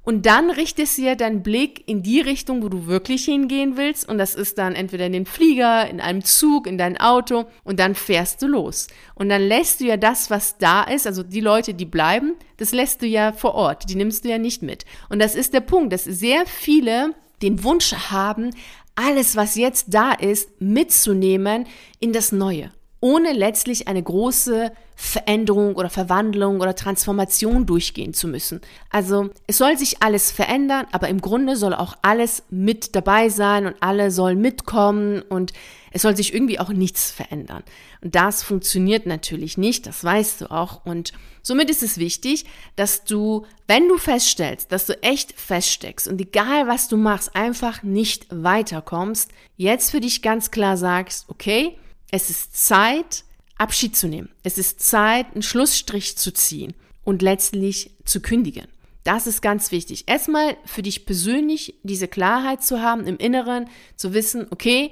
Und 0.03 0.25
dann 0.25 0.49
richtest 0.49 0.97
du 0.97 1.03
ja 1.03 1.15
deinen 1.15 1.43
Blick 1.43 1.87
in 1.87 2.01
die 2.01 2.21
Richtung, 2.21 2.63
wo 2.63 2.69
du 2.69 2.87
wirklich 2.87 3.25
hingehen 3.25 3.77
willst. 3.77 4.09
Und 4.09 4.17
das 4.17 4.33
ist 4.33 4.57
dann 4.57 4.73
entweder 4.73 5.05
in 5.05 5.13
den 5.13 5.25
Flieger, 5.25 5.87
in 5.87 6.01
einem 6.01 6.23
Zug, 6.23 6.65
in 6.65 6.77
dein 6.77 6.99
Auto. 6.99 7.45
Und 7.63 7.79
dann 7.79 7.93
fährst 7.93 8.41
du 8.41 8.47
los. 8.47 8.87
Und 9.13 9.29
dann 9.29 9.41
lässt 9.41 9.79
du 9.79 9.85
ja 9.85 9.97
das, 9.97 10.31
was 10.31 10.57
da 10.57 10.83
ist, 10.83 11.05
also 11.05 11.21
die 11.21 11.39
Leute, 11.39 11.75
die 11.75 11.85
bleiben, 11.85 12.35
das 12.57 12.71
lässt 12.71 13.03
du 13.03 13.07
ja 13.07 13.31
vor 13.31 13.53
Ort. 13.53 13.89
Die 13.89 13.95
nimmst 13.95 14.25
du 14.25 14.29
ja 14.29 14.39
nicht 14.39 14.63
mit. 14.63 14.85
Und 15.09 15.19
das 15.19 15.35
ist 15.35 15.53
der 15.53 15.61
Punkt, 15.61 15.93
dass 15.93 16.03
sehr 16.03 16.45
viele 16.47 17.13
den 17.43 17.63
Wunsch 17.63 17.93
haben, 17.93 18.51
alles, 18.95 19.35
was 19.35 19.55
jetzt 19.55 19.87
da 19.89 20.13
ist, 20.13 20.49
mitzunehmen 20.59 21.67
in 21.99 22.11
das 22.11 22.31
Neue 22.31 22.71
ohne 23.01 23.33
letztlich 23.33 23.87
eine 23.87 24.01
große 24.01 24.71
Veränderung 24.95 25.75
oder 25.75 25.89
Verwandlung 25.89 26.61
oder 26.61 26.75
Transformation 26.75 27.65
durchgehen 27.65 28.13
zu 28.13 28.27
müssen. 28.27 28.61
Also 28.91 29.31
es 29.47 29.57
soll 29.57 29.75
sich 29.75 30.03
alles 30.03 30.31
verändern, 30.31 30.85
aber 30.91 31.09
im 31.09 31.19
Grunde 31.19 31.55
soll 31.55 31.73
auch 31.73 31.97
alles 32.03 32.43
mit 32.51 32.95
dabei 32.95 33.29
sein 33.29 33.65
und 33.65 33.75
alle 33.79 34.11
sollen 34.11 34.39
mitkommen 34.39 35.23
und 35.23 35.53
es 35.91 36.03
soll 36.03 36.15
sich 36.15 36.35
irgendwie 36.35 36.59
auch 36.59 36.69
nichts 36.69 37.09
verändern. 37.09 37.63
Und 38.01 38.13
das 38.13 38.43
funktioniert 38.43 39.07
natürlich 39.07 39.57
nicht, 39.57 39.87
das 39.87 40.03
weißt 40.03 40.41
du 40.41 40.51
auch. 40.51 40.85
Und 40.85 41.13
somit 41.41 41.71
ist 41.71 41.81
es 41.81 41.97
wichtig, 41.97 42.45
dass 42.75 43.03
du, 43.03 43.47
wenn 43.67 43.87
du 43.87 43.97
feststellst, 43.97 44.71
dass 44.71 44.85
du 44.85 45.01
echt 45.01 45.33
feststeckst 45.33 46.07
und 46.07 46.21
egal 46.21 46.67
was 46.67 46.87
du 46.87 46.95
machst, 46.95 47.35
einfach 47.35 47.81
nicht 47.81 48.27
weiterkommst, 48.29 49.31
jetzt 49.57 49.89
für 49.89 49.99
dich 49.99 50.21
ganz 50.21 50.51
klar 50.51 50.77
sagst, 50.77 51.25
okay, 51.27 51.75
es 52.11 52.29
ist 52.29 52.55
Zeit, 52.55 53.23
Abschied 53.57 53.95
zu 53.95 54.07
nehmen. 54.07 54.29
Es 54.43 54.57
ist 54.57 54.81
Zeit, 54.81 55.27
einen 55.33 55.41
Schlussstrich 55.41 56.17
zu 56.17 56.33
ziehen 56.33 56.73
und 57.03 57.21
letztlich 57.21 57.91
zu 58.05 58.21
kündigen. 58.21 58.67
Das 59.03 59.25
ist 59.27 59.41
ganz 59.41 59.71
wichtig. 59.71 60.03
Erstmal 60.07 60.57
für 60.65 60.83
dich 60.83 61.05
persönlich 61.05 61.75
diese 61.83 62.07
Klarheit 62.07 62.63
zu 62.63 62.81
haben 62.81 63.07
im 63.07 63.17
Inneren, 63.17 63.67
zu 63.95 64.13
wissen, 64.13 64.45
okay, 64.51 64.91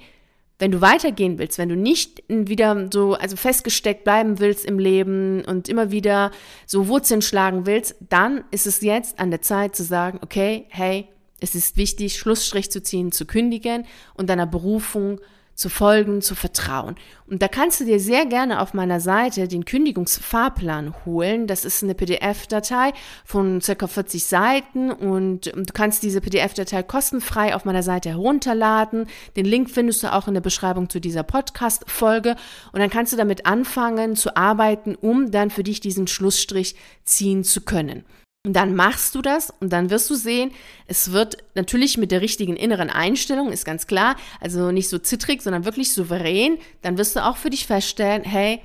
wenn 0.57 0.71
du 0.71 0.81
weitergehen 0.81 1.37
willst, 1.37 1.57
wenn 1.57 1.69
du 1.69 1.75
nicht 1.75 2.23
wieder 2.27 2.89
so, 2.91 3.13
also 3.13 3.37
festgesteckt 3.37 4.03
bleiben 4.03 4.39
willst 4.39 4.65
im 4.65 4.77
Leben 4.77 5.45
und 5.45 5.69
immer 5.69 5.91
wieder 5.91 6.31
so 6.65 6.87
Wurzeln 6.87 7.21
schlagen 7.21 7.65
willst, 7.65 7.95
dann 8.09 8.43
ist 8.51 8.67
es 8.67 8.81
jetzt 8.81 9.19
an 9.19 9.31
der 9.31 9.41
Zeit 9.41 9.75
zu 9.75 9.83
sagen, 9.83 10.19
okay, 10.21 10.65
hey, 10.69 11.07
es 11.39 11.55
ist 11.55 11.77
wichtig, 11.77 12.17
Schlussstrich 12.17 12.69
zu 12.71 12.83
ziehen, 12.83 13.13
zu 13.13 13.25
kündigen 13.25 13.85
und 14.15 14.29
deiner 14.29 14.47
Berufung 14.47 15.21
zu 15.59 15.67
folgen, 15.67 16.21
zu 16.21 16.35
vertrauen. 16.35 16.95
Und 17.27 17.41
da 17.41 17.49
kannst 17.49 17.81
du 17.81 17.85
dir 17.85 17.99
sehr 17.99 18.25
gerne 18.25 18.61
auf 18.61 18.73
meiner 18.73 19.01
Seite 19.01 19.49
den 19.49 19.65
Kündigungsfahrplan 19.65 21.05
holen. 21.05 21.47
Das 21.47 21.65
ist 21.65 21.83
eine 21.83 21.95
PDF-Datei 21.95 22.93
von 23.25 23.59
circa 23.59 23.87
40 23.87 24.23
Seiten 24.23 24.89
und 24.89 25.47
du 25.47 25.73
kannst 25.73 26.01
diese 26.03 26.21
PDF-Datei 26.21 26.81
kostenfrei 26.83 27.53
auf 27.53 27.65
meiner 27.65 27.83
Seite 27.83 28.07
herunterladen. 28.07 29.07
Den 29.35 29.45
Link 29.45 29.69
findest 29.69 30.01
du 30.01 30.13
auch 30.13 30.29
in 30.29 30.33
der 30.33 30.39
Beschreibung 30.39 30.89
zu 30.89 31.01
dieser 31.01 31.23
Podcast-Folge 31.23 32.37
und 32.71 32.79
dann 32.79 32.89
kannst 32.89 33.11
du 33.11 33.17
damit 33.17 33.45
anfangen 33.45 34.15
zu 34.15 34.37
arbeiten, 34.37 34.95
um 34.95 35.29
dann 35.29 35.49
für 35.49 35.63
dich 35.63 35.81
diesen 35.81 36.07
Schlussstrich 36.07 36.77
ziehen 37.03 37.43
zu 37.43 37.59
können. 37.59 38.05
Und 38.45 38.53
dann 38.53 38.73
machst 38.73 39.15
du 39.15 39.21
das 39.21 39.53
und 39.59 39.73
dann 39.73 39.89
wirst 39.89 40.09
du 40.09 40.15
sehen, 40.15 40.51
es 40.87 41.11
wird 41.11 41.43
natürlich 41.55 41.97
mit 41.97 42.09
der 42.09 42.21
richtigen 42.21 42.55
inneren 42.55 42.89
Einstellung, 42.89 43.51
ist 43.51 43.65
ganz 43.65 43.85
klar, 43.85 44.15
also 44.39 44.71
nicht 44.71 44.87
so 44.87 44.97
zittrig, 44.97 45.41
sondern 45.41 45.65
wirklich 45.65 45.93
souverän, 45.93 46.57
dann 46.81 46.97
wirst 46.97 47.17
du 47.17 47.25
auch 47.25 47.35
für 47.35 47.49
dich 47.49 47.67
feststellen, 47.67 48.23
hey, 48.23 48.61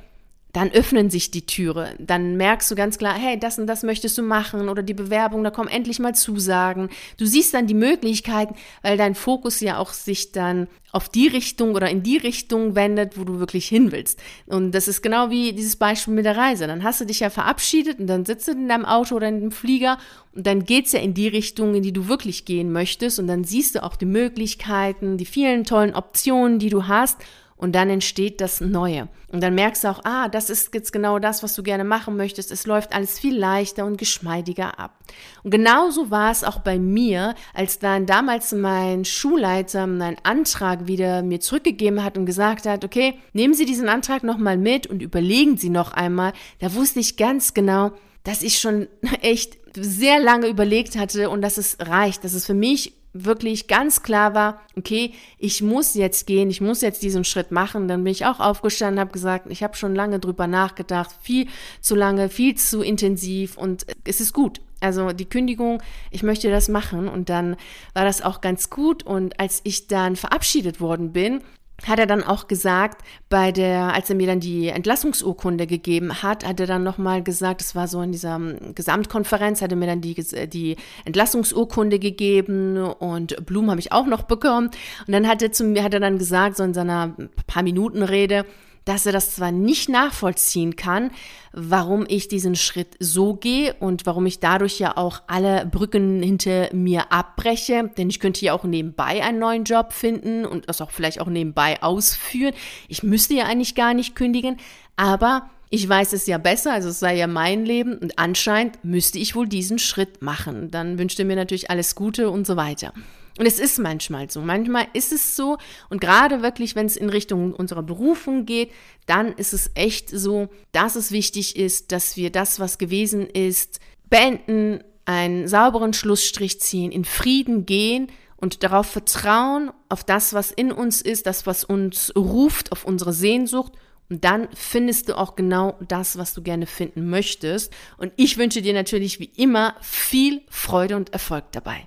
dann 0.55 0.71
öffnen 0.71 1.11
sich 1.11 1.33
die 1.33 1.45
Türe. 1.45 1.97
Dann 1.99 2.37
merkst 2.37 2.71
du 2.71 2.77
ganz 2.77 2.97
klar, 2.97 3.15
hey, 3.19 3.39
das 3.39 3.59
und 3.59 3.67
das 3.67 3.83
möchtest 3.83 4.17
du 4.17 4.23
machen 4.23 4.69
oder 4.69 4.85
die 4.85 4.95
Bewerbung, 4.95 5.43
da 5.43 5.51
kommen 5.51 5.69
endlich 5.69 5.99
mal 5.99 6.15
Zusagen. 6.15 6.91
Du 7.19 7.27
siehst 7.27 7.53
dann 7.53 7.67
die 7.67 7.75
Möglichkeiten, 7.75 8.55
weil 8.81 8.97
dein 8.97 9.17
Fokus 9.17 9.59
ja 9.59 9.79
auch 9.79 9.93
sich 9.93 10.31
dann 10.31 10.69
auf 10.93 11.09
die 11.09 11.27
Richtung 11.27 11.75
oder 11.75 11.91
in 11.91 12.05
die 12.05 12.19
Richtung 12.19 12.77
wendet, 12.77 13.19
wo 13.19 13.25
du 13.25 13.41
wirklich 13.41 13.67
hin 13.67 13.91
willst. 13.91 14.23
Und 14.47 14.71
das 14.71 14.87
ist 14.87 15.03
genau 15.03 15.29
wie 15.29 15.53
dieses 15.53 15.75
Beispiel 15.75 16.15
mit 16.15 16.25
der 16.25 16.37
Reise. 16.37 16.69
Dann 16.69 16.85
hast 16.85 17.01
du 17.01 17.05
dich 17.05 17.19
ja 17.19 17.31
verabschiedet 17.31 17.99
und 17.99 18.07
dann 18.07 18.25
sitzt 18.25 18.47
du 18.47 18.53
in 18.53 18.69
deinem 18.69 18.85
Auto 18.85 19.17
oder 19.17 19.27
in 19.27 19.41
dem 19.41 19.51
Flieger 19.51 19.99
und 20.37 20.47
dann 20.47 20.65
geht's 20.65 20.93
ja 20.93 21.01
in 21.01 21.15
die 21.15 21.27
Richtung, 21.27 21.75
in 21.75 21.83
die 21.83 21.93
du 21.93 22.07
wirklich 22.07 22.45
gehen 22.45 22.71
möchtest 22.71 23.19
und 23.19 23.27
dann 23.27 23.43
siehst 23.43 23.75
du 23.75 23.83
auch 23.83 23.97
die 23.97 24.07
Möglichkeiten, 24.07 25.19
die 25.19 25.27
vielen 25.27 25.65
tollen 25.65 25.97
Optionen, 25.97 26.61
die 26.61 26.71
du 26.71 26.87
hast 26.87 27.19
und 27.57 27.75
dann 27.75 27.91
entsteht 27.91 28.41
das 28.41 28.61
Neue. 28.61 29.09
Und 29.29 29.43
dann 29.43 29.55
merkst 29.55 29.85
du 29.85 29.89
auch, 29.89 30.01
ah, 30.05 30.29
das 30.29 30.51
ist 30.51 30.75
jetzt 30.75 30.93
genau 30.93 31.19
das, 31.19 31.43
was 31.43 31.55
du 31.55 31.63
gerne 31.63 31.85
machen 31.85 32.17
möchtest. 32.17 32.51
Es 32.51 32.67
läuft 32.67 32.95
alles 32.95 33.19
viel 33.19 33.37
leichter 33.37 33.85
und 33.85 33.97
geschmeidiger 33.97 34.79
ab. 34.79 34.99
Und 35.43 35.51
genauso 35.51 36.11
war 36.11 36.31
es 36.31 36.45
auch 36.45 36.61
bei 36.61 36.79
mir, 36.79 37.35
als 37.53 37.79
dann 37.79 38.07
damals 38.07 38.53
mein 38.53 39.05
Schulleiter 39.05 39.85
einen 39.85 40.17
Antrag 40.23 40.87
wieder 40.87 41.23
mir 41.23 41.41
zurückgegeben 41.41 42.05
hat 42.05 42.19
und 42.19 42.27
gesagt 42.27 42.67
hat, 42.67 42.85
okay, 42.85 43.19
nehmen 43.33 43.55
Sie 43.55 43.67
diesen 43.67 43.89
Antrag 43.89 44.23
nochmal 44.23 44.57
mit 44.57 44.87
und 44.87 45.03
überlegen 45.03 45.57
Sie 45.57 45.71
noch 45.71 45.93
einmal. 45.93 46.33
Da 46.61 46.75
wusste 46.75 47.01
ich 47.01 47.17
ganz 47.17 47.55
genau, 47.55 47.93
dass 48.25 48.43
ich 48.43 48.59
schon 48.59 48.89
echt 49.23 49.59
sehr 49.77 50.21
lange 50.21 50.49
überlegt 50.49 50.97
hatte 50.97 51.31
und 51.31 51.43
dass 51.43 51.59
es 51.59 51.77
reicht, 51.81 52.25
dass 52.25 52.35
es 52.35 52.47
für 52.47 52.55
mich 52.55 52.95
wirklich 53.15 53.69
ganz 53.69 54.03
klar 54.03 54.35
war, 54.35 54.61
okay, 54.77 55.13
ich 55.39 55.63
muss 55.63 55.95
jetzt 55.95 56.27
gehen, 56.27 56.51
ich 56.51 56.61
muss 56.61 56.83
jetzt 56.83 57.03
diesen 57.03 57.25
Schritt 57.25 57.53
machen. 57.53 57.89
Dann 57.89 58.05
bin 58.05 58.11
ich 58.11 58.27
auch 58.27 58.41
aufgestanden, 58.41 59.01
habe 59.01 59.13
gesagt, 59.13 59.47
ich 59.49 59.63
habe 59.63 59.77
schon 59.77 59.95
lange 59.95 60.19
drüber 60.19 60.47
nachgedacht, 60.47 61.15
viel 61.23 61.47
zu 61.81 61.95
lange, 61.95 62.29
viel 62.29 62.57
zu 62.57 62.83
intensiv 62.83 63.57
und 63.57 63.87
es 64.05 64.21
ist 64.21 64.33
gut. 64.35 64.61
Also 64.81 65.13
die 65.13 65.25
Kündigung, 65.25 65.83
ich 66.11 66.23
möchte 66.23 66.51
das 66.51 66.69
machen 66.69 67.09
und 67.09 67.31
dann 67.31 67.57
war 67.95 68.05
das 68.05 68.21
auch 68.21 68.43
ganz 68.43 68.69
gut 68.69 69.03
und 69.05 69.41
als 69.41 69.61
ich 69.65 69.87
dann 69.87 70.17
verabschiedet 70.17 70.81
worden 70.81 71.13
bin, 71.13 71.41
hat 71.87 71.99
er 71.99 72.07
dann 72.07 72.23
auch 72.23 72.47
gesagt, 72.47 73.03
bei 73.29 73.53
der, 73.53 73.93
als 73.93 74.09
er 74.09 74.17
mir 74.17 74.27
dann 74.27 74.41
die 74.41 74.69
Entlassungsurkunde 74.69 75.67
gegeben 75.67 76.23
hat, 76.23 76.47
hat 76.47 76.61
er 76.61 76.67
dann 76.67 76.85
nochmal 76.85 77.23
gesagt, 77.23 77.61
es 77.61 77.75
war 77.75 77.89
so 77.89 78.01
in 78.01 78.13
dieser 78.13 78.37
ähm, 78.37 78.75
Gesamtkonferenz, 78.75 79.61
hat 79.61 79.73
er 79.73 79.77
mir 79.77 79.87
dann 79.87 80.01
die, 80.01 80.15
die 80.49 80.77
Entlassungsurkunde 81.05 81.99
gegeben 81.99 82.79
und 82.79 83.45
Blumen 83.45 83.71
habe 83.71 83.81
ich 83.81 83.93
auch 83.93 84.07
noch 84.07 84.23
bekommen. 84.23 84.71
Und 85.07 85.13
dann 85.13 85.29
hat 85.29 85.43
er 85.43 85.53
zu 85.53 85.65
mir, 85.65 85.83
hat 85.83 85.95
er 85.95 86.01
dann 86.01 86.19
gesagt, 86.19 86.57
so 86.57 86.63
in 86.63 86.75
seiner 86.75 87.15
paar 87.47 87.63
Minuten 87.63 88.03
Rede, 88.03 88.47
dass 88.85 89.07
er 89.07 89.13
das 89.13 89.35
zwar 89.35 89.53
nicht 89.53 89.89
nachvollziehen 89.89 90.77
kann, 90.77 91.11
warum 91.53 92.05
ich 92.09 92.29
diesen 92.29 92.57
Schritt 92.57 92.97
so 92.99 93.35
gehe 93.35 93.75
und 93.75 94.07
warum 94.07 94.27
ich 94.27 94.41
dadurch 94.41 94.79
ja 94.79 94.97
auch 94.97 95.23
alle 95.27 95.67
Brücken 95.67 96.23
hinter 96.23 96.69
mir 96.75 97.13
abbreche, 97.13 97.91
denn 97.97 98.11
ich 98.11 98.21
könnte 98.21 98.45
ja 98.45 98.53
auch 98.53 98.65
nebenbei 98.65 99.23
einen 99.23 99.39
neuen 99.39 99.65
Job 99.65 99.93
finden 99.93 100.45
und 100.45 100.69
das 100.69 100.81
auch 100.81 100.91
vielleicht 100.91 101.21
auch 101.21 101.29
nebenbei 101.29 101.83
ausführen. 101.83 102.55
Ich 102.89 103.03
müsste 103.03 103.35
ja 103.35 103.45
eigentlich 103.45 103.75
gar 103.75 103.95
nicht 103.95 104.15
kündigen, 104.15 104.59
aber 104.97 105.49
ich 105.71 105.89
weiß 105.89 106.13
es 106.13 106.27
ja 106.27 106.39
besser, 106.39 106.73
also 106.73 106.91
es 106.91 107.01
sei 107.01 107.17
ja 107.17 107.27
mein 107.27 107.65
Leben 107.65 107.99
und 107.99 108.19
anscheinend 108.19 108.85
müsste 108.85 109.19
ich 109.19 109.35
wohl 109.35 109.49
diesen 109.49 109.79
Schritt 109.79 110.23
machen. 110.23 110.71
Dann 110.71 110.99
wünschte 110.99 111.23
er 111.23 111.27
mir 111.27 111.37
natürlich 111.37 111.71
alles 111.71 111.95
Gute 111.95 112.31
und 112.31 112.47
so 112.47 112.57
weiter. 112.57 112.93
Und 113.39 113.47
es 113.47 113.59
ist 113.59 113.79
manchmal 113.79 114.31
so. 114.31 114.41
Manchmal 114.41 114.87
ist 114.93 115.13
es 115.13 115.35
so. 115.35 115.59
Und 115.91 116.01
gerade 116.01 116.43
wirklich, 116.43 116.77
wenn 116.77 116.87
es 116.87 116.97
in 116.97 117.11
Richtung 117.11 117.53
unserer 117.53 117.83
Berufung 117.83 118.47
geht, 118.47 118.71
dann 119.07 119.33
ist 119.33 119.53
es 119.53 119.71
echt 119.75 120.09
so, 120.11 120.49
dass 120.73 120.95
es 120.95 121.11
wichtig 121.11 121.57
ist, 121.57 121.91
dass 121.91 122.17
wir 122.17 122.31
das, 122.31 122.61
was 122.61 122.79
gewesen 122.79 123.27
ist, 123.27 123.81
beenden, 124.09 124.85
einen 125.05 125.49
sauberen 125.49 125.93
Schlussstrich 125.93 126.61
ziehen, 126.61 126.93
in 126.93 127.05
Frieden 127.05 127.67
gehen 127.67 128.09
und 128.37 128.63
darauf 128.63 128.87
vertrauen, 128.87 129.71
auf 129.89 130.05
das, 130.05 130.33
was 130.33 130.51
in 130.51 130.73
uns 130.73 131.03
ist, 131.03 131.27
das, 131.27 131.47
was 131.47 131.65
uns 131.65 132.13
ruft, 132.17 132.73
auf 132.73 132.85
unsere 132.85 133.13
Sehnsucht. 133.13 133.73
Und 134.11 134.25
dann 134.25 134.49
findest 134.55 135.09
du 135.09 135.19
auch 135.19 135.35
genau 135.35 135.79
das, 135.89 136.19
was 136.19 136.35
du 136.35 136.43
gerne 136.43 136.67
finden 136.67 137.09
möchtest. 137.09 137.73
Und 137.97 138.13
ich 138.17 138.37
wünsche 138.37 138.63
dir 138.63 138.75
natürlich 138.75 139.19
wie 139.19 139.31
immer 139.37 139.75
viel 139.81 140.43
Freude 140.49 140.97
und 140.97 141.13
Erfolg 141.13 141.53
dabei. 141.53 141.87